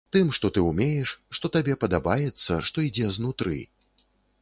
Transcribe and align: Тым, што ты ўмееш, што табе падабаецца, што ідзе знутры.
Тым, 0.15 0.29
што 0.37 0.49
ты 0.55 0.63
ўмееш, 0.69 1.11
што 1.39 1.53
табе 1.57 1.77
падабаецца, 1.85 2.59
што 2.71 2.77
ідзе 2.89 3.15
знутры. 3.19 3.59